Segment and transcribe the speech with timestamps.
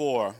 [0.00, 0.34] 4.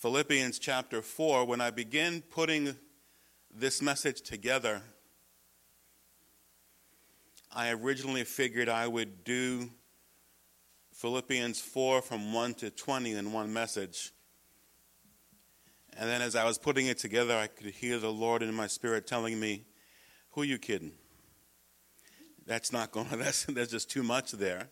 [0.00, 2.76] Philippians chapter 4, when I begin putting
[3.54, 4.82] this message together,
[7.52, 9.70] I originally figured I would do
[10.90, 14.10] Philippians 4 from 1 to 20 in one message.
[15.96, 18.66] And then as I was putting it together, I could hear the Lord in my
[18.66, 19.66] spirit telling me,
[20.32, 20.94] Who are you kidding?
[22.46, 24.68] That's not going that's there's just too much there.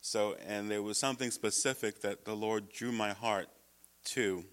[0.00, 3.48] So and there was something specific that the Lord drew my heart
[4.06, 4.44] to.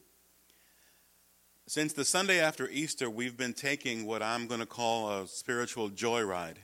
[1.67, 5.90] Since the Sunday after Easter, we've been taking what I'm going to call a spiritual
[5.90, 6.55] joyride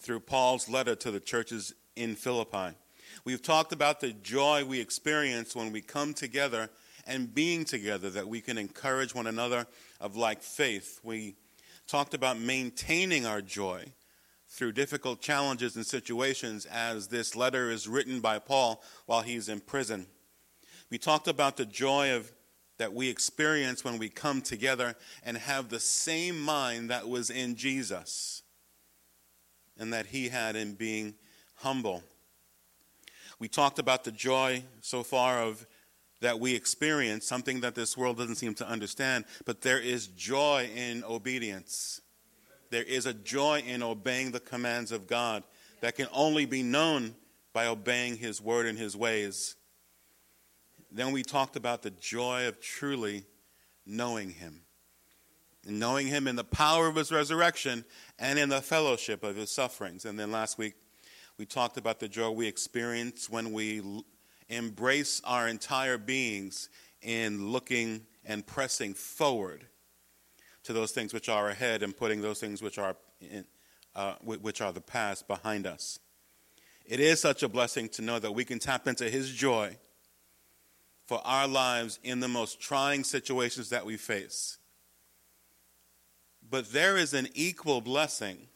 [0.00, 2.76] through Paul's letter to the churches in Philippi.
[3.24, 6.70] We've talked about the joy we experience when we come together
[7.06, 9.66] and being together, that we can encourage one another
[10.00, 11.00] of like faith.
[11.02, 11.36] We
[11.86, 13.92] talked about maintaining our joy
[14.48, 19.60] through difficult challenges and situations, as this letter is written by Paul while he's in
[19.60, 20.06] prison.
[20.90, 22.32] We talked about the joy of
[22.78, 27.56] that we experience when we come together and have the same mind that was in
[27.56, 28.42] Jesus
[29.78, 31.14] and that he had in being
[31.56, 32.02] humble.
[33.38, 35.66] We talked about the joy so far of
[36.20, 40.68] that we experience, something that this world doesn't seem to understand, but there is joy
[40.74, 42.00] in obedience.
[42.70, 45.42] There is a joy in obeying the commands of God
[45.80, 47.14] that can only be known
[47.52, 49.56] by obeying his word and his ways.
[50.90, 53.24] Then we talked about the joy of truly
[53.88, 54.62] knowing Him.
[55.66, 57.84] Knowing Him in the power of His resurrection
[58.18, 60.04] and in the fellowship of His sufferings.
[60.04, 60.74] And then last week,
[61.36, 63.82] we talked about the joy we experience when we
[64.48, 66.68] embrace our entire beings
[67.02, 69.66] in looking and pressing forward
[70.64, 73.44] to those things which are ahead and putting those things which are in,
[73.94, 75.98] uh, which are the past behind us.
[76.84, 79.76] It is such a blessing to know that we can tap into His joy
[81.06, 84.58] for our lives in the most trying situations that we face.
[86.50, 88.48] But there is an equal blessing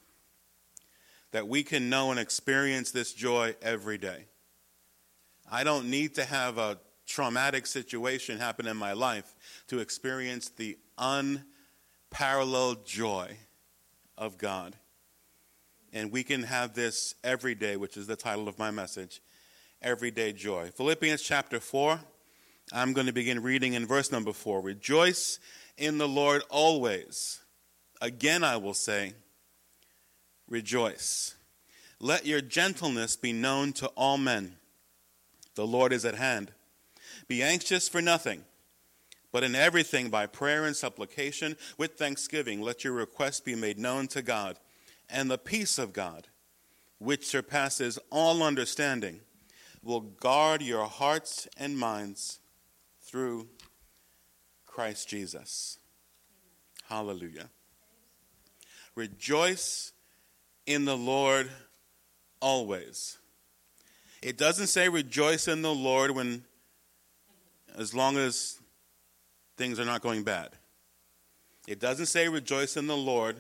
[1.33, 4.27] that we can know and experience this joy every day.
[5.51, 9.35] I don't need to have a traumatic situation happen in my life
[9.69, 10.79] to experience the
[12.13, 13.39] unparalleled joy
[14.19, 14.77] of God.
[15.95, 19.23] And we can have this every day, which is the title of my message
[19.81, 20.71] Everyday Joy.
[20.75, 22.01] Philippians chapter 4
[22.71, 24.61] I'm going to begin reading in verse number four.
[24.61, 25.39] Rejoice
[25.79, 27.41] in the Lord always.
[28.01, 29.15] Again, I will say,
[30.49, 31.35] rejoice.
[31.99, 34.57] Let your gentleness be known to all men.
[35.55, 36.53] The Lord is at hand.
[37.27, 38.45] Be anxious for nothing,
[39.33, 44.07] but in everything by prayer and supplication with thanksgiving, let your requests be made known
[44.09, 44.59] to God.
[45.09, 46.29] And the peace of God,
[46.99, 49.21] which surpasses all understanding,
[49.83, 52.39] will guard your hearts and minds
[53.01, 53.49] through
[54.67, 55.79] Christ Jesus.
[56.89, 57.49] Hallelujah.
[58.95, 59.93] Rejoice
[60.67, 61.51] in the Lord
[62.41, 63.19] always.
[64.23, 66.45] It doesn't say rejoice in the Lord when
[67.77, 68.59] as long as
[69.57, 70.51] things are not going bad.
[71.69, 73.37] It doesn't say rejoice in the Lord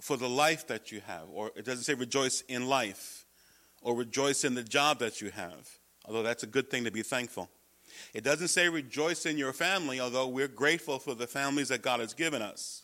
[0.00, 3.24] for the life that you have, or it doesn't say rejoice in life,
[3.82, 7.02] or rejoice in the job that you have, although that's a good thing to be
[7.02, 7.48] thankful.
[8.12, 12.00] It doesn't say rejoice in your family, although we're grateful for the families that God
[12.00, 12.82] has given us.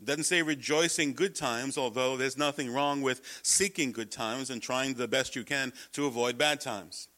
[0.00, 4.50] It doesn't say rejoice in good times, although there's nothing wrong with seeking good times
[4.50, 7.08] and trying the best you can to avoid bad times.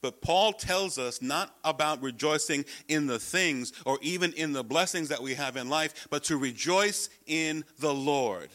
[0.00, 5.08] But Paul tells us not about rejoicing in the things or even in the blessings
[5.08, 8.48] that we have in life, but to rejoice in the Lord.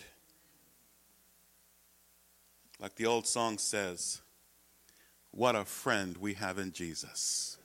[2.79, 4.21] Like the old song says,
[5.31, 7.57] what a friend we have in Jesus.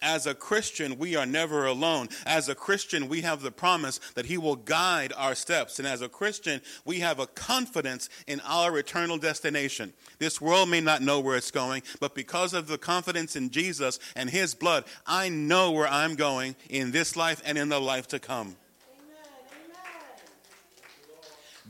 [0.00, 2.08] As a Christian, we are never alone.
[2.24, 5.80] As a Christian, we have the promise that He will guide our steps.
[5.80, 9.92] And as a Christian, we have a confidence in our eternal destination.
[10.18, 13.98] This world may not know where it's going, but because of the confidence in Jesus
[14.14, 18.06] and His blood, I know where I'm going in this life and in the life
[18.08, 18.56] to come.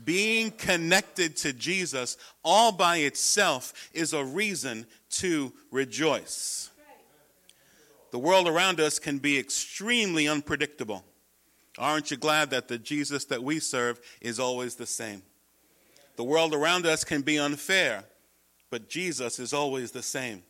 [0.05, 6.69] being connected to Jesus all by itself is a reason to rejoice.
[8.11, 11.05] The world around us can be extremely unpredictable.
[11.77, 15.21] Aren't you glad that the Jesus that we serve is always the same?
[16.15, 18.03] The world around us can be unfair,
[18.69, 20.43] but Jesus is always the same.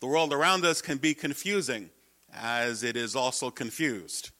[0.00, 1.88] The world around us can be confusing,
[2.34, 4.32] as it is also confused.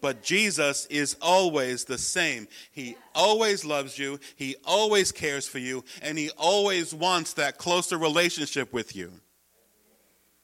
[0.00, 2.48] But Jesus is always the same.
[2.72, 7.98] He always loves you, He always cares for you, and He always wants that closer
[7.98, 9.12] relationship with you.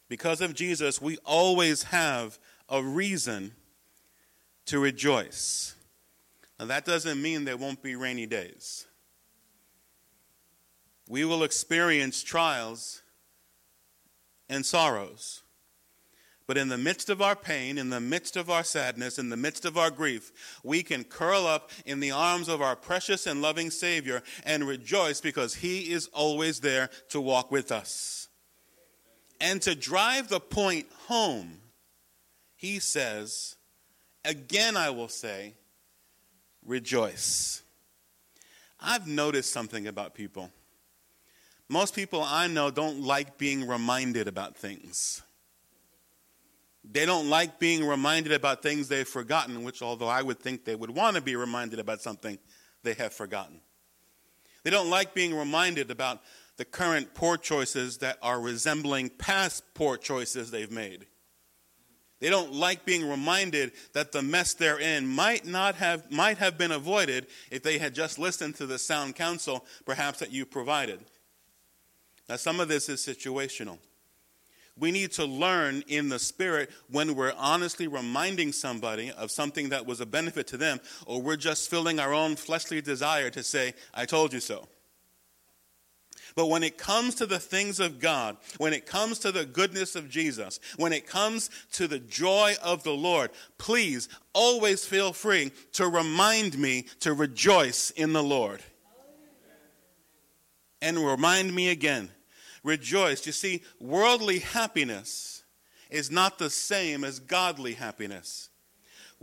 [0.09, 3.53] Because of Jesus, we always have a reason
[4.67, 5.75] to rejoice.
[6.59, 8.87] Now, that doesn't mean there won't be rainy days.
[11.09, 13.03] We will experience trials
[14.49, 15.43] and sorrows.
[16.47, 19.37] But in the midst of our pain, in the midst of our sadness, in the
[19.37, 23.41] midst of our grief, we can curl up in the arms of our precious and
[23.41, 28.24] loving Savior and rejoice because He is always there to walk with us.
[29.41, 31.61] And to drive the point home,
[32.57, 33.57] He says,
[34.25, 35.55] Again I will say,
[36.65, 37.63] rejoice.
[38.81, 40.51] I've noticed something about people.
[41.69, 45.23] Most people I know don't like being reminded about things.
[46.85, 50.75] They don't like being reminded about things they've forgotten, which, although I would think they
[50.75, 52.39] would want to be reminded about something
[52.83, 53.61] they have forgotten.
[54.63, 56.21] They don't like being reminded about
[56.57, 61.07] the current poor choices that are resembling past poor choices they've made.
[62.21, 66.57] They don't like being reminded that the mess they're in might not have might have
[66.57, 71.01] been avoided if they had just listened to the sound counsel perhaps that you provided.
[72.29, 73.79] Now some of this is situational.
[74.77, 79.87] We need to learn in the spirit when we're honestly reminding somebody of something that
[79.87, 83.75] was a benefit to them, or we're just filling our own fleshly desire to say,
[83.93, 84.67] I told you so.
[86.37, 89.95] But when it comes to the things of God, when it comes to the goodness
[89.95, 95.53] of Jesus, when it comes to the joy of the Lord, please always feel free
[95.73, 98.63] to remind me to rejoice in the Lord.
[100.83, 102.11] And remind me again
[102.65, 103.27] rejoice.
[103.27, 105.45] You see, worldly happiness
[105.91, 108.49] is not the same as godly happiness.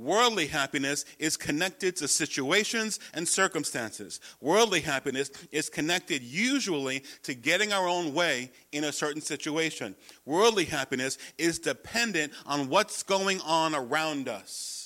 [0.02, 4.20] Worldly happiness is connected to situations and circumstances.
[4.40, 9.96] Worldly happiness is connected usually to getting our own way in a certain situation.
[10.26, 14.81] Worldly happiness is dependent on what's going on around us.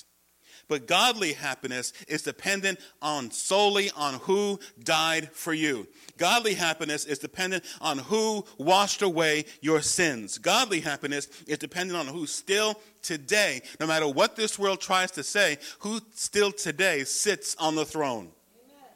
[0.68, 5.86] But godly happiness is dependent on solely on who died for you.
[6.18, 10.38] Godly happiness is dependent on who washed away your sins.
[10.38, 15.22] Godly happiness is dependent on who still today, no matter what this world tries to
[15.22, 18.32] say, who still today sits on the throne.
[18.64, 18.90] Amen.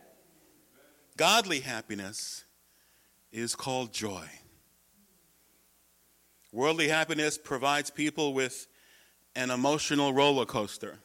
[1.17, 2.45] Godly happiness
[3.31, 4.27] is called joy.
[6.53, 8.67] Worldly happiness provides people with
[9.37, 10.99] an emotional roller coaster.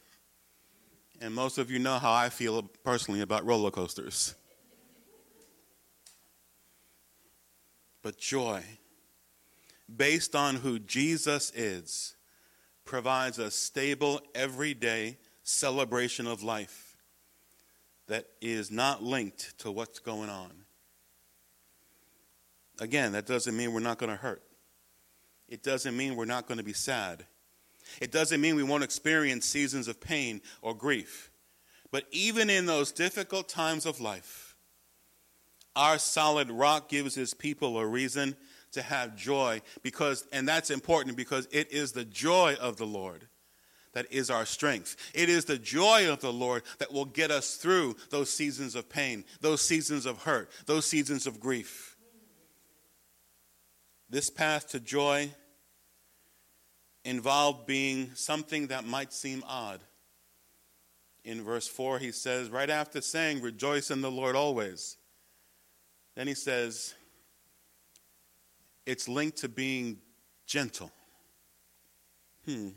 [1.20, 4.34] And most of you know how I feel personally about roller coasters.
[8.02, 8.62] But joy,
[9.94, 12.14] based on who Jesus is,
[12.84, 16.96] provides a stable, everyday celebration of life
[18.06, 20.52] that is not linked to what's going on.
[22.78, 24.42] Again, that doesn't mean we're not going to hurt.
[25.48, 27.24] It doesn't mean we're not going to be sad.
[28.00, 31.30] It doesn't mean we won't experience seasons of pain or grief.
[31.90, 34.56] But even in those difficult times of life,
[35.74, 38.36] our solid rock gives his people a reason
[38.72, 43.28] to have joy because and that's important because it is the joy of the Lord
[43.96, 44.94] that is our strength.
[45.14, 48.90] It is the joy of the Lord that will get us through those seasons of
[48.90, 51.96] pain, those seasons of hurt, those seasons of grief.
[54.10, 55.30] This path to joy
[57.06, 59.80] involved being something that might seem odd.
[61.24, 64.96] In verse 4, he says, right after saying, Rejoice in the Lord always,
[66.16, 66.94] then he says,
[68.84, 69.98] It's linked to being
[70.46, 70.90] gentle.
[72.44, 72.68] Hmm.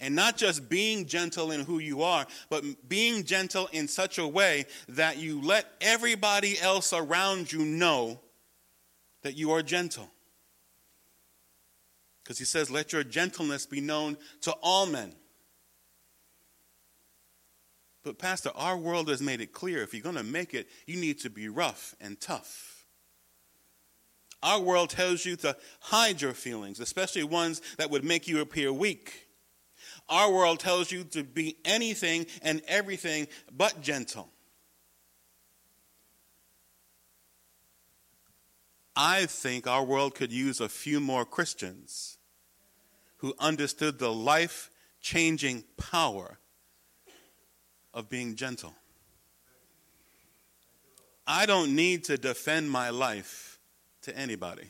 [0.00, 4.26] And not just being gentle in who you are, but being gentle in such a
[4.26, 8.18] way that you let everybody else around you know
[9.20, 10.10] that you are gentle.
[12.22, 15.14] Because he says, Let your gentleness be known to all men.
[18.02, 20.96] But, Pastor, our world has made it clear if you're going to make it, you
[20.96, 22.86] need to be rough and tough.
[24.42, 28.72] Our world tells you to hide your feelings, especially ones that would make you appear
[28.72, 29.26] weak.
[30.08, 34.30] Our world tells you to be anything and everything but gentle.
[39.02, 42.18] I think our world could use a few more Christians
[43.16, 46.38] who understood the life changing power
[47.94, 48.74] of being gentle.
[51.26, 53.58] I don't need to defend my life
[54.02, 54.66] to anybody.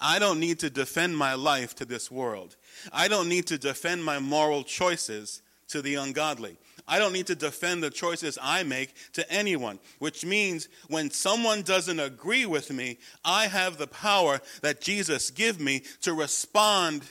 [0.00, 2.54] I don't need to defend my life to this world.
[2.92, 6.58] I don't need to defend my moral choices to the ungodly.
[6.86, 11.62] I don't need to defend the choices I make to anyone, which means when someone
[11.62, 17.02] doesn't agree with me, I have the power that Jesus give me to respond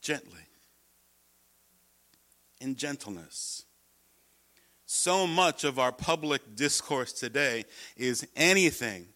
[0.00, 0.40] gently
[2.60, 3.64] in gentleness.
[4.86, 7.64] So much of our public discourse today
[7.96, 9.06] is anything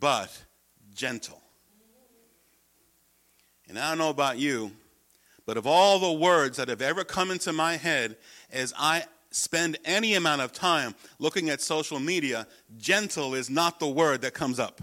[0.00, 0.30] but
[0.94, 1.40] gentle.
[3.68, 4.72] And I don't know about you,
[5.46, 8.16] but of all the words that have ever come into my head
[8.52, 12.46] as I spend any amount of time looking at social media,
[12.76, 14.80] gentle is not the word that comes up.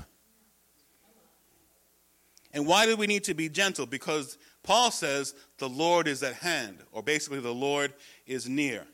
[2.53, 3.85] And why do we need to be gentle?
[3.85, 7.93] Because Paul says the Lord is at hand, or basically, the Lord
[8.27, 8.85] is near.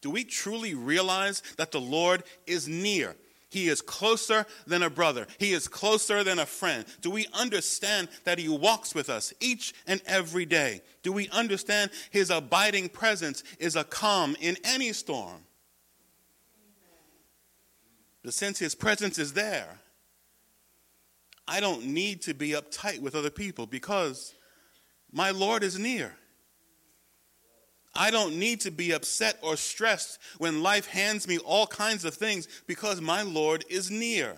[0.00, 3.16] Do we truly realize that the Lord is near?
[3.50, 5.26] He is closer than a brother.
[5.38, 6.84] He is closer than a friend.
[7.00, 10.82] Do we understand that He walks with us each and every day?
[11.02, 15.42] Do we understand His abiding presence is a calm in any storm?
[18.22, 19.80] But since His presence is there,
[21.48, 24.32] I don't need to be uptight with other people because
[25.10, 26.14] my Lord is near.
[27.94, 32.14] I don't need to be upset or stressed when life hands me all kinds of
[32.14, 34.36] things because my Lord is near.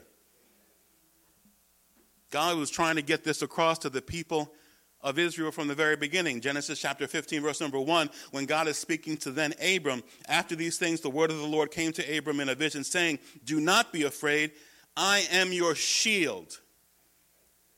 [2.30, 4.52] God was trying to get this across to the people
[5.02, 6.40] of Israel from the very beginning.
[6.40, 10.78] Genesis chapter 15, verse number 1, when God is speaking to then Abram, after these
[10.78, 13.92] things, the word of the Lord came to Abram in a vision, saying, Do not
[13.92, 14.52] be afraid,
[14.97, 16.61] I am your shield,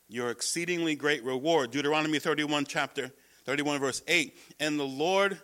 [0.09, 1.71] your exceedingly great reward.
[1.71, 3.11] Deuteronomy 31, chapter
[3.47, 4.37] 31, verse 8.
[4.61, 5.41] And the Lord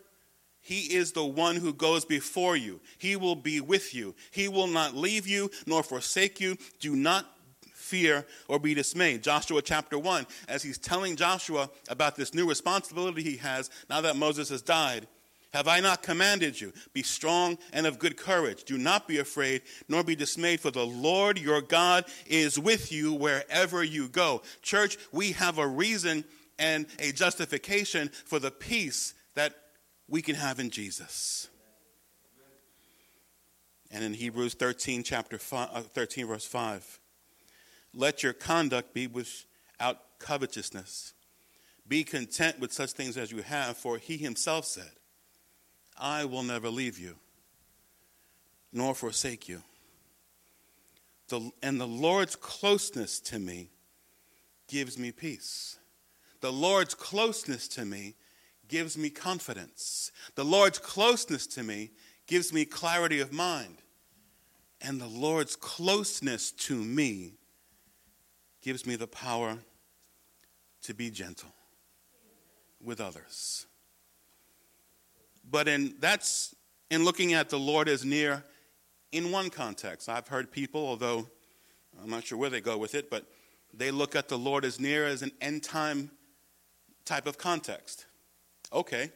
[0.70, 2.80] he is the one who goes before you.
[2.96, 4.14] He will be with you.
[4.30, 6.56] He will not leave you nor forsake you.
[6.78, 7.26] Do not
[7.74, 9.24] fear or be dismayed.
[9.24, 14.14] Joshua chapter 1, as he's telling Joshua about this new responsibility he has now that
[14.14, 15.08] Moses has died.
[15.52, 16.72] Have I not commanded you?
[16.92, 18.62] Be strong and of good courage.
[18.62, 23.12] Do not be afraid, nor be dismayed, for the Lord your God is with you
[23.12, 24.42] wherever you go.
[24.62, 26.22] Church, we have a reason
[26.60, 29.59] and a justification for the peace that
[30.10, 31.48] we can have in Jesus.
[33.92, 37.00] And in Hebrews 13, chapter five, uh, 13, verse 5,
[37.94, 41.14] let your conduct be without covetousness.
[41.88, 44.90] Be content with such things as you have, for he himself said,
[45.98, 47.16] I will never leave you,
[48.72, 49.62] nor forsake you.
[51.28, 53.70] The, and the Lord's closeness to me
[54.68, 55.78] gives me peace.
[56.40, 58.14] The Lord's closeness to me
[58.70, 60.12] gives me confidence.
[60.36, 61.90] The Lord's closeness to me
[62.26, 63.78] gives me clarity of mind.
[64.80, 67.34] And the Lord's closeness to me
[68.62, 69.58] gives me the power
[70.84, 71.52] to be gentle
[72.82, 73.66] with others.
[75.50, 76.54] But in that's
[76.90, 78.44] in looking at the Lord as near
[79.12, 80.08] in one context.
[80.08, 81.28] I've heard people, although
[82.02, 83.26] I'm not sure where they go with it, but
[83.74, 86.10] they look at the Lord as near as an end time
[87.04, 88.06] type of context.
[88.72, 89.10] Okay,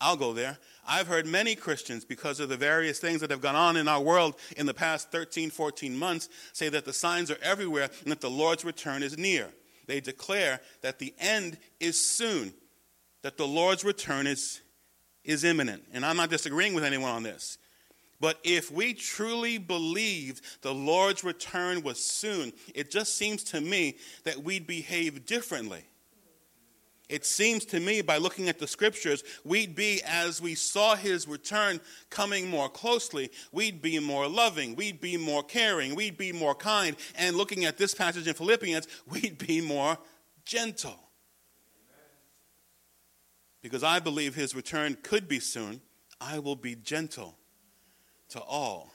[0.00, 0.58] I'll go there.
[0.86, 4.00] I've heard many Christians, because of the various things that have gone on in our
[4.00, 8.20] world in the past 13, 14 months, say that the signs are everywhere and that
[8.20, 9.48] the Lord's return is near.
[9.86, 12.54] They declare that the end is soon,
[13.22, 14.60] that the Lord's return is,
[15.24, 15.82] is imminent.
[15.92, 17.58] And I'm not disagreeing with anyone on this.
[18.20, 23.96] But if we truly believed the Lord's return was soon, it just seems to me
[24.24, 25.84] that we'd behave differently.
[27.10, 31.26] It seems to me, by looking at the scriptures, we'd be, as we saw his
[31.26, 36.54] return coming more closely, we'd be more loving, we'd be more caring, we'd be more
[36.54, 36.94] kind.
[37.16, 39.98] And looking at this passage in Philippians, we'd be more
[40.44, 41.00] gentle.
[43.60, 45.80] Because I believe his return could be soon,
[46.20, 47.36] I will be gentle
[48.28, 48.92] to all.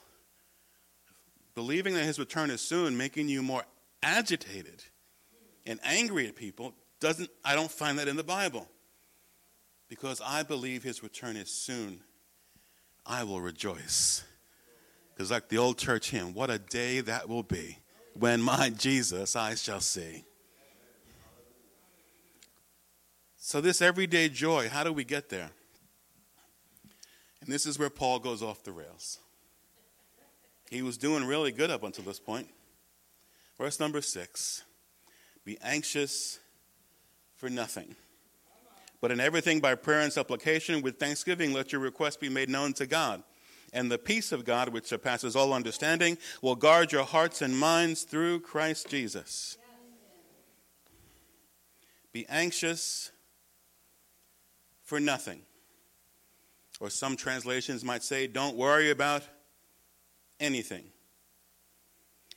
[1.54, 3.64] Believing that his return is soon, making you more
[4.02, 4.84] agitated
[5.66, 6.72] and angry at people,
[7.06, 8.66] doesn't, I don't find that in the Bible.
[9.88, 12.00] Because I believe his return is soon.
[13.06, 14.24] I will rejoice.
[15.14, 17.78] Because, like the old church hymn, what a day that will be
[18.14, 20.24] when my Jesus I shall see.
[23.36, 25.50] So, this everyday joy, how do we get there?
[27.40, 29.20] And this is where Paul goes off the rails.
[30.68, 32.48] He was doing really good up until this point.
[33.56, 34.64] Verse number six
[35.44, 36.40] Be anxious
[37.36, 37.94] for nothing.
[39.00, 42.72] But in everything by prayer and supplication with thanksgiving, let your requests be made known
[42.74, 43.22] to God.
[43.72, 48.04] And the peace of God, which surpasses all understanding, will guard your hearts and minds
[48.04, 49.58] through Christ Jesus.
[52.12, 53.12] Be anxious
[54.82, 55.42] for nothing.
[56.80, 59.22] Or some translations might say, don't worry about
[60.40, 60.84] anything.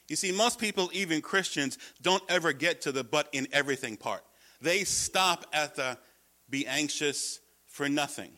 [0.10, 4.24] You see, most people, even Christians, don't ever get to the but in everything part.
[4.62, 5.98] They stop at the
[6.50, 8.32] be anxious for nothing.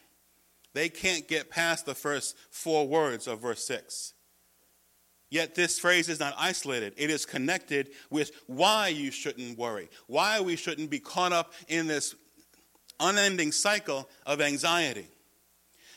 [0.74, 4.13] They can't get past the first four words of verse 6.
[5.30, 6.94] Yet this phrase is not isolated.
[6.98, 11.88] It is connected with why you shouldn't worry, why we shouldn't be caught up in
[11.88, 12.16] this
[13.00, 15.08] unending cycle of anxiety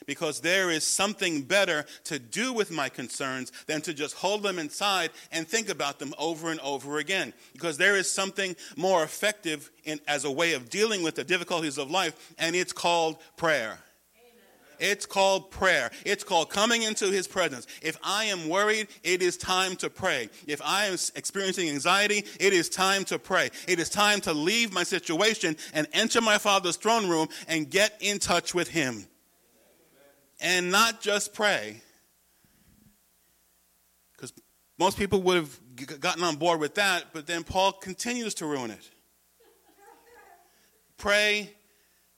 [0.06, 4.58] because there is something better to do with my concerns than to just hold them
[4.58, 7.32] inside and think about them over and over again.
[7.52, 11.78] Because there is something more effective in, as a way of dealing with the difficulties
[11.78, 13.78] of life, and it's called prayer.
[14.78, 15.90] It's called prayer.
[16.04, 17.66] It's called coming into his presence.
[17.82, 20.28] If I am worried, it is time to pray.
[20.46, 23.50] If I am experiencing anxiety, it is time to pray.
[23.68, 27.96] It is time to leave my situation and enter my Father's throne room and get
[28.00, 29.06] in touch with him
[30.44, 31.80] and not just pray.
[34.12, 34.32] Because
[34.78, 38.70] most people would have gotten on board with that, but then Paul continues to ruin
[38.70, 38.90] it.
[40.98, 41.50] Pray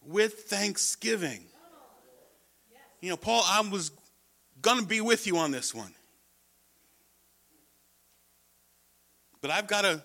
[0.05, 1.45] with thanksgiving.
[3.01, 3.93] You know, Paul, I was
[4.61, 5.95] going to be with you on this one.
[9.41, 10.03] But I've got a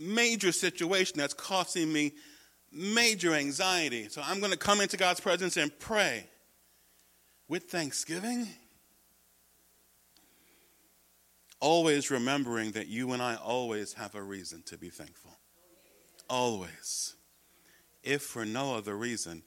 [0.00, 2.12] major situation that's costing me
[2.72, 4.08] major anxiety.
[4.08, 6.26] So I'm going to come into God's presence and pray
[7.52, 8.48] with thanksgiving,
[11.60, 15.32] always remembering that you and I always have a reason to be thankful.
[16.30, 17.14] Always.
[18.02, 19.42] If for no other reason,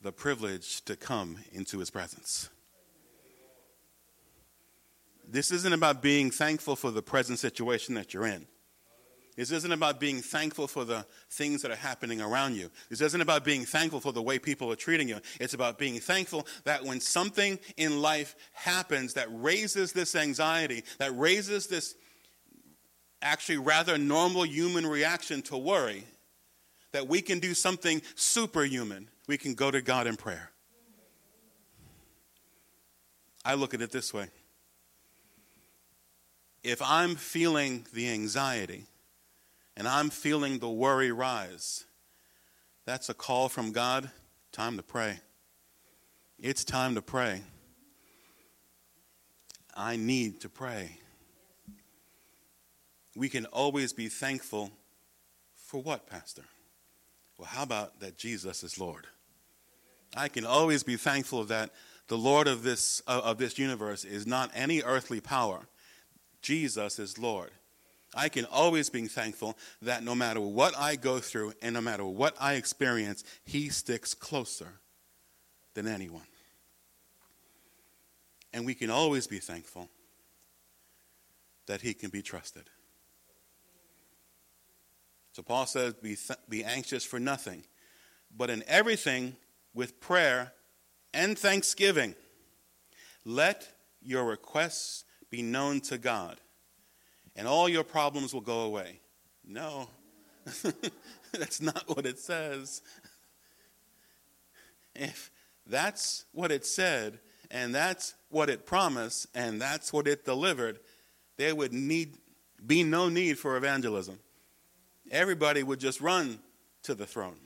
[0.00, 2.50] the privilege to come into his presence.
[5.28, 8.46] This isn't about being thankful for the present situation that you're in.
[9.36, 12.70] This isn't about being thankful for the things that are happening around you.
[12.88, 15.18] This isn't about being thankful for the way people are treating you.
[15.40, 21.16] It's about being thankful that when something in life happens that raises this anxiety, that
[21.18, 21.96] raises this
[23.22, 26.04] actually rather normal human reaction to worry,
[26.92, 29.08] that we can do something superhuman.
[29.26, 30.52] We can go to God in prayer.
[33.44, 34.28] I look at it this way
[36.62, 38.86] if I'm feeling the anxiety,
[39.76, 41.84] and I'm feeling the worry rise,
[42.86, 44.10] that's a call from God.
[44.52, 45.18] Time to pray.
[46.38, 47.42] It's time to pray.
[49.74, 50.98] I need to pray.
[53.16, 54.70] We can always be thankful
[55.54, 56.44] for what, Pastor?
[57.38, 59.06] Well, how about that Jesus is Lord?
[60.16, 61.70] I can always be thankful that
[62.06, 65.66] the Lord of this, uh, of this universe is not any earthly power.
[66.42, 67.50] Jesus is Lord.
[68.16, 72.04] I can always be thankful that no matter what I go through and no matter
[72.04, 74.80] what I experience, He sticks closer
[75.74, 76.26] than anyone.
[78.52, 79.88] And we can always be thankful
[81.66, 82.70] that He can be trusted.
[85.32, 87.64] So Paul says, be, th- be anxious for nothing,
[88.36, 89.34] but in everything
[89.74, 90.52] with prayer
[91.12, 92.14] and thanksgiving,
[93.24, 93.68] let
[94.00, 96.38] your requests be known to God
[97.36, 99.00] and all your problems will go away.
[99.46, 99.88] No,
[101.32, 102.82] that's not what it says.
[104.94, 105.30] If
[105.66, 107.18] that's what it said,
[107.50, 110.78] and that's what it promised, and that's what it delivered,
[111.36, 112.18] there would need
[112.66, 114.18] be no need for evangelism.
[115.10, 116.38] Everybody would just run
[116.84, 117.36] to the throne.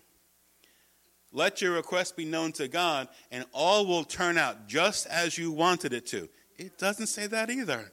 [1.32, 5.52] Let your request be known to God, and all will turn out just as you
[5.52, 6.28] wanted it to.
[6.56, 7.92] It doesn't say that either.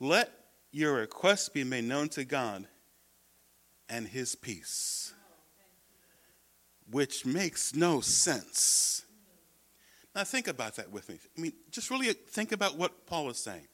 [0.00, 0.32] Let
[0.72, 2.66] your requests be made known to God
[3.88, 5.12] and his peace,
[6.90, 9.04] which makes no sense.
[10.14, 11.18] Now, think about that with me.
[11.36, 13.68] I mean, just really think about what Paul is saying.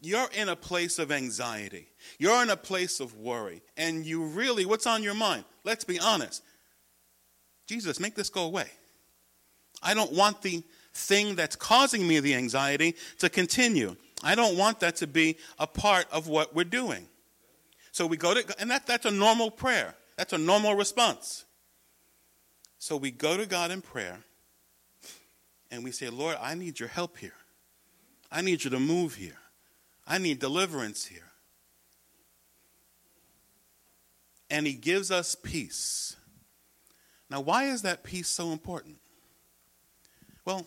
[0.00, 4.64] You're in a place of anxiety, you're in a place of worry, and you really,
[4.64, 5.44] what's on your mind?
[5.64, 6.42] Let's be honest.
[7.66, 8.66] Jesus, make this go away.
[9.82, 10.62] I don't want the
[10.94, 13.96] thing that's causing me the anxiety to continue.
[14.26, 17.06] I don't want that to be a part of what we're doing.
[17.92, 19.94] So we go to, and that, that's a normal prayer.
[20.16, 21.44] That's a normal response.
[22.80, 24.18] So we go to God in prayer
[25.70, 27.36] and we say, Lord, I need your help here.
[28.30, 29.38] I need you to move here.
[30.04, 31.30] I need deliverance here.
[34.50, 36.16] And He gives us peace.
[37.30, 38.96] Now, why is that peace so important?
[40.44, 40.66] Well,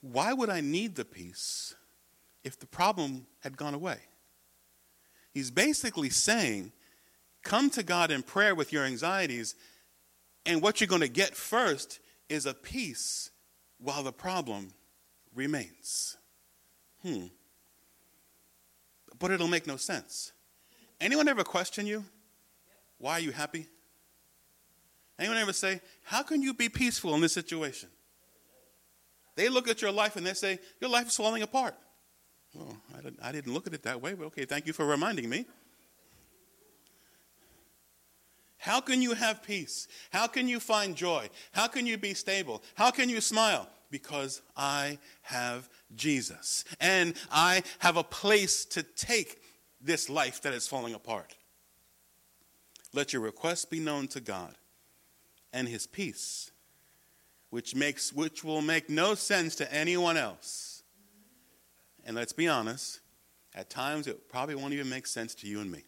[0.00, 1.74] why would I need the peace
[2.44, 3.98] if the problem had gone away.
[5.32, 6.72] He's basically saying,
[7.42, 9.54] come to God in prayer with your anxieties,
[10.46, 13.30] And what you're going to get first is a peace
[13.78, 14.74] while the problem
[15.34, 16.16] remains.
[17.02, 17.26] Hmm.
[19.18, 20.32] But it'll make no sense.
[21.00, 22.04] Anyone ever question you?
[22.98, 23.66] Why are you happy?
[25.18, 27.88] Anyone ever say, How can you be peaceful in this situation?
[29.36, 31.74] They look at your life and they say, Your life is falling apart.
[32.54, 34.86] Well, I didn't, I didn't look at it that way, but okay, thank you for
[34.86, 35.46] reminding me.
[38.58, 39.88] How can you have peace?
[40.10, 41.28] How can you find joy?
[41.52, 42.62] How can you be stable?
[42.74, 43.68] How can you smile?
[43.90, 46.64] Because I have Jesus.
[46.80, 49.42] And I have a place to take
[49.82, 51.36] this life that is falling apart.
[52.94, 54.54] Let your requests be known to God
[55.52, 56.50] and his peace,
[57.50, 60.73] which, makes, which will make no sense to anyone else.
[62.04, 63.00] And let's be honest,
[63.54, 65.84] at times it probably won't even make sense to you and me.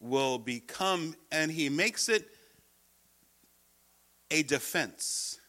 [0.00, 2.28] Will become, and he makes it
[4.30, 5.40] a defense.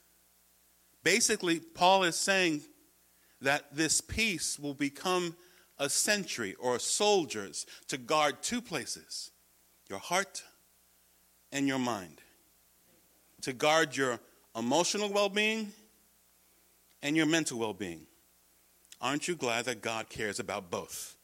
[1.04, 2.62] Basically, Paul is saying
[3.41, 5.36] that this peace will become
[5.78, 9.32] a sentry or soldiers to guard two places
[9.88, 10.43] your heart
[11.51, 12.21] and your mind,
[13.41, 14.19] to guard your
[14.56, 15.71] emotional well being
[17.04, 18.08] and your mental well being.
[19.01, 21.15] Aren't you glad that God cares about both?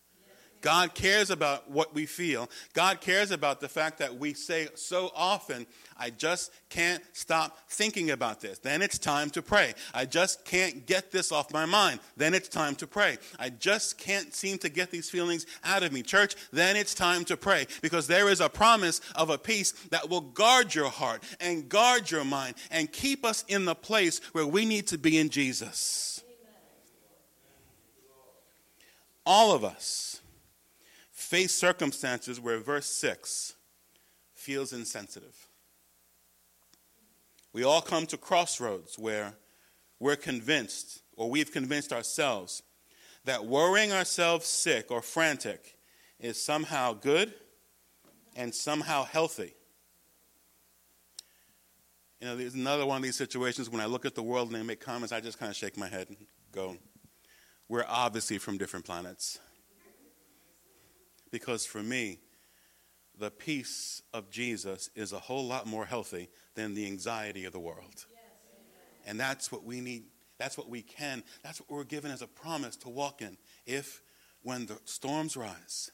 [0.61, 2.49] God cares about what we feel.
[2.73, 5.65] God cares about the fact that we say so often,
[5.97, 8.59] I just can't stop thinking about this.
[8.59, 9.73] Then it's time to pray.
[9.93, 11.99] I just can't get this off my mind.
[12.15, 13.17] Then it's time to pray.
[13.39, 16.03] I just can't seem to get these feelings out of me.
[16.03, 20.09] Church, then it's time to pray because there is a promise of a peace that
[20.09, 24.47] will guard your heart and guard your mind and keep us in the place where
[24.47, 26.23] we need to be in Jesus.
[29.25, 30.21] All of us
[31.11, 33.55] face circumstances where verse 6
[34.33, 35.47] feels insensitive.
[37.53, 39.33] We all come to crossroads where
[39.99, 42.63] we're convinced, or we've convinced ourselves,
[43.25, 45.77] that worrying ourselves sick or frantic
[46.19, 47.33] is somehow good
[48.35, 49.53] and somehow healthy.
[52.19, 54.55] You know, there's another one of these situations when I look at the world and
[54.55, 56.17] they make comments, I just kind of shake my head and
[56.51, 56.77] go,
[57.71, 59.39] We're obviously from different planets.
[61.31, 62.19] Because for me,
[63.17, 67.61] the peace of Jesus is a whole lot more healthy than the anxiety of the
[67.61, 68.05] world.
[69.05, 70.03] and that's what we need.
[70.37, 71.23] That's what we can.
[71.43, 73.37] That's what we're given as a promise to walk in.
[73.65, 74.01] If,
[74.41, 75.91] when the storms rise,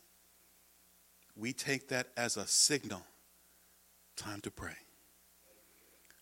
[1.36, 3.04] we take that as a signal
[4.16, 4.78] time to pray.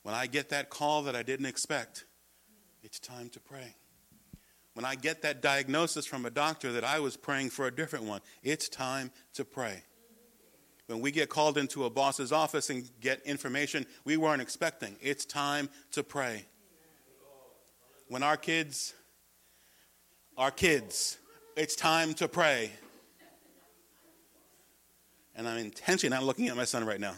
[0.03, 2.03] When I get that call that I didn't expect,
[2.83, 3.75] it's time to pray.
[4.75, 8.05] When I get that diagnosis from a doctor that I was praying for a different
[8.05, 9.83] one, it's time to pray.
[10.87, 15.25] When we get called into a boss's office and get information we weren't expecting, it's
[15.25, 16.45] time to pray.
[18.09, 18.93] When our kids
[20.37, 21.17] our kids,
[21.55, 22.69] it's time to pray.
[25.33, 27.15] And I'm intentionally not looking at my son right now.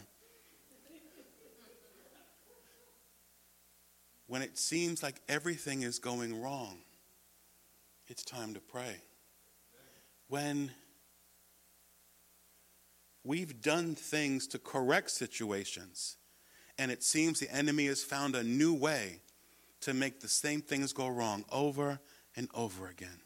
[4.28, 6.78] When it seems like everything is going wrong,
[8.08, 9.02] it's time to pray.
[10.28, 10.72] When
[13.24, 16.18] we've done things to correct situations,
[16.78, 19.22] and it seems the enemy has found a new way
[19.82, 22.00] to make the same things go wrong over
[22.36, 23.22] and over again.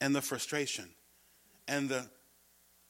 [0.00, 0.88] And the frustration
[1.68, 2.06] and the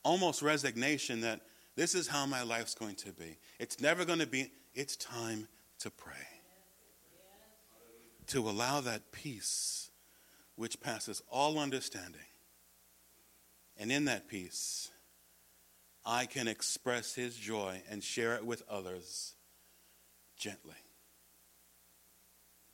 [0.05, 1.41] almost resignation that
[1.77, 3.39] this is how my life's going to be.
[3.59, 5.49] It's never going to be, it's time
[5.81, 6.15] to pray.
[8.29, 9.90] To allow that peace
[10.61, 12.21] which passes all understanding.
[13.79, 14.91] And in that peace,
[16.05, 19.33] I can express his joy and share it with others
[20.37, 20.75] gently.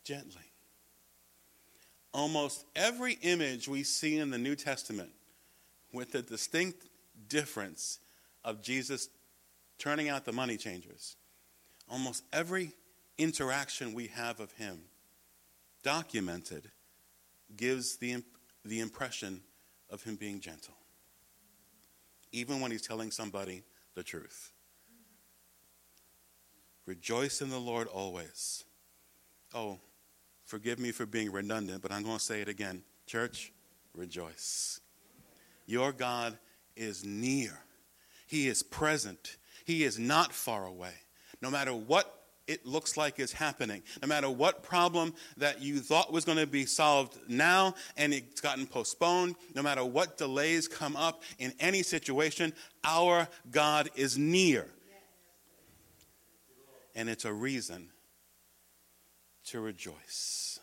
[0.02, 0.50] Gently.
[2.12, 5.12] Almost every image we see in the New Testament,
[5.92, 6.88] with the distinct
[7.28, 8.00] difference
[8.44, 9.10] of Jesus
[9.78, 11.14] turning out the money changers,
[11.88, 12.72] almost every
[13.16, 14.80] interaction we have of him
[15.84, 16.72] documented
[17.54, 18.22] gives the,
[18.64, 19.42] the impression
[19.90, 20.74] of him being gentle,
[22.32, 23.62] even when he's telling somebody
[23.94, 24.52] the truth.
[26.86, 28.64] Rejoice in the Lord always.
[29.54, 29.78] Oh,
[30.44, 32.82] forgive me for being redundant, but I'm going to say it again.
[33.06, 33.52] Church,
[33.94, 34.80] rejoice.
[35.66, 36.38] Your God
[36.76, 37.58] is near,
[38.26, 40.94] He is present, He is not far away.
[41.42, 42.15] No matter what
[42.46, 43.82] it looks like is happening.
[44.02, 48.40] No matter what problem that you thought was going to be solved now and it's
[48.40, 52.52] gotten postponed, no matter what delays come up in any situation,
[52.84, 54.66] our God is near.
[56.94, 57.90] and it's a reason
[59.44, 60.58] to rejoice.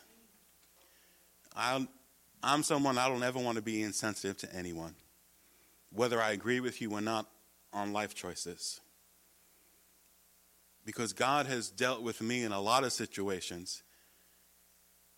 [1.54, 1.86] i
[2.42, 4.94] am someone I don't ever want to be insensitive to anyone,
[5.92, 7.26] whether I agree with you or not
[7.72, 8.80] on life choices.
[10.84, 13.82] Because God has dealt with me in a lot of situations,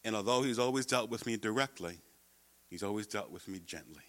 [0.05, 1.99] and although He's always dealt with me directly,
[2.69, 4.05] He's always dealt with me gently.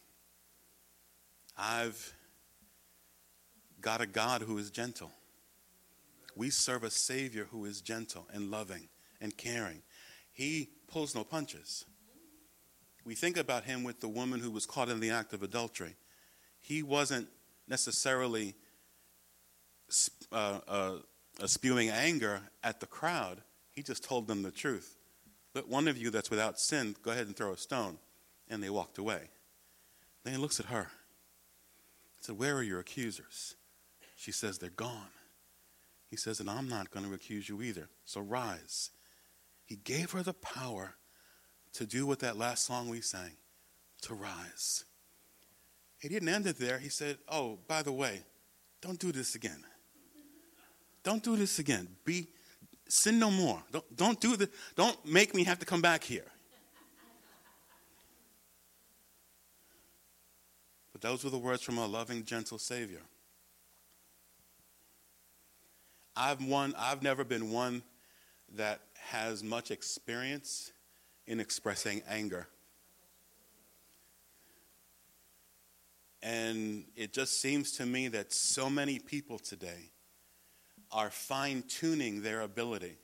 [1.58, 2.14] I've
[3.82, 5.12] got a God who is gentle.
[6.36, 8.90] We serve a Savior who is gentle and loving
[9.20, 9.82] and caring.
[10.32, 11.84] He pulls no punches.
[13.04, 15.96] We think about him with the woman who was caught in the act of adultery.
[16.60, 17.28] He wasn't
[17.68, 18.54] necessarily
[20.32, 20.96] uh, uh,
[21.46, 24.98] spewing anger at the crowd, he just told them the truth.
[25.54, 27.98] Let one of you that's without sin go ahead and throw a stone.
[28.50, 29.30] And they walked away.
[30.24, 30.90] Then he looks at her.
[32.18, 33.56] He said, Where are your accusers?
[34.16, 35.10] She says, They're gone.
[36.10, 37.90] He says, And I'm not going to accuse you either.
[38.06, 38.92] So rise.
[39.66, 40.96] He gave her the power
[41.74, 43.32] to do what that last song we sang
[44.04, 44.86] to rise.
[46.00, 46.80] He didn't end it there.
[46.80, 48.22] He said, Oh, by the way,
[48.82, 49.64] don't do this again.
[51.08, 51.88] Don't do this again.
[52.04, 52.28] Be
[52.90, 53.64] sin no more.
[53.72, 56.26] Don't, don't do the don't make me have to come back here.
[60.92, 63.00] But those were the words from a loving, gentle Savior.
[66.14, 67.84] I've one I've never been one
[68.58, 70.74] that has much experience
[71.26, 72.50] in expressing anger.
[76.22, 79.92] And it just seems to me that so many people today
[80.92, 82.98] are fine tuning their ability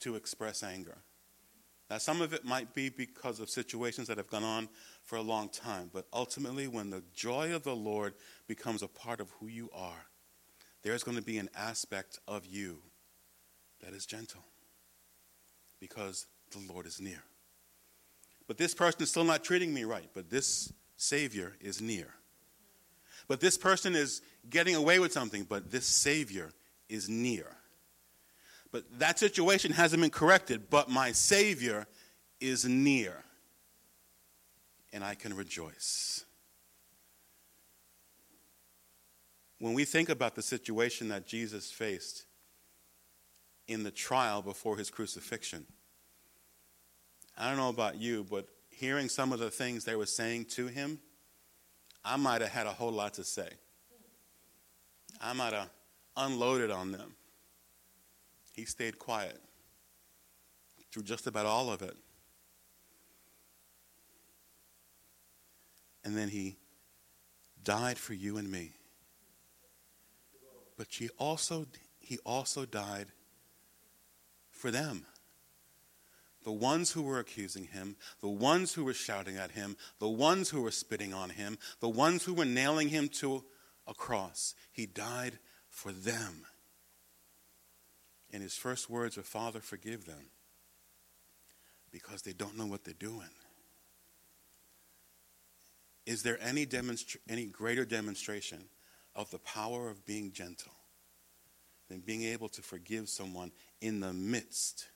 [0.00, 0.98] to express anger.
[1.90, 4.68] Now, some of it might be because of situations that have gone on
[5.02, 8.14] for a long time, but ultimately, when the joy of the Lord
[8.46, 10.06] becomes a part of who you are,
[10.82, 12.78] there's going to be an aspect of you
[13.82, 14.44] that is gentle
[15.80, 17.22] because the Lord is near.
[18.46, 22.14] But this person is still not treating me right, but this Savior is near.
[23.28, 26.50] But this person is getting away with something, but this Savior
[26.92, 27.46] is near.
[28.70, 31.86] But that situation hasn't been corrected, but my Savior
[32.40, 33.24] is near.
[34.92, 36.24] And I can rejoice.
[39.58, 42.24] When we think about the situation that Jesus faced
[43.68, 45.64] in the trial before his crucifixion,
[47.38, 50.66] I don't know about you, but hearing some of the things they were saying to
[50.66, 50.98] him,
[52.04, 53.48] I might have had a whole lot to say.
[55.20, 55.70] I might have
[56.16, 57.14] unloaded on them.
[58.52, 59.40] He stayed quiet
[60.90, 61.96] through just about all of it.
[66.04, 66.56] And then he
[67.64, 68.72] died for you and me.
[70.76, 71.66] But she also,
[72.00, 73.06] he also died
[74.50, 75.06] for them.
[76.44, 80.50] The ones who were accusing him, the ones who were shouting at him, the ones
[80.50, 83.44] who were spitting on him, the ones who were nailing him to
[83.86, 84.54] a cross.
[84.72, 85.38] He died
[85.72, 86.46] for them.
[88.32, 90.30] And his first words are, Father, forgive them
[91.90, 93.28] because they don't know what they're doing.
[96.06, 98.64] Is there any, demonstra- any greater demonstration
[99.16, 100.72] of the power of being gentle
[101.88, 104.88] than being able to forgive someone in the midst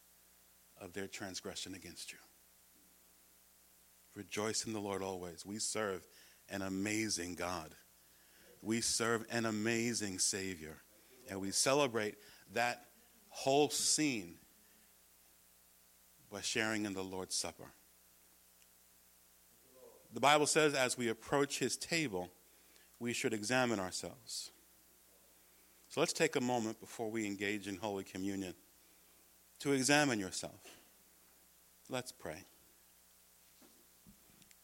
[0.80, 2.18] of their transgression against you.
[4.14, 5.44] Rejoice in the Lord always.
[5.44, 6.06] We serve
[6.48, 7.74] an amazing God.
[8.66, 10.78] We serve an amazing Savior.
[11.30, 12.16] And we celebrate
[12.52, 12.86] that
[13.28, 14.34] whole scene
[16.32, 17.70] by sharing in the Lord's Supper.
[20.12, 22.28] The Bible says as we approach his table,
[22.98, 24.50] we should examine ourselves.
[25.88, 28.54] So let's take a moment before we engage in Holy Communion
[29.60, 30.60] to examine yourself.
[31.88, 32.42] Let's pray.